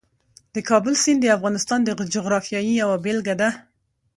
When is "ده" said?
3.41-3.49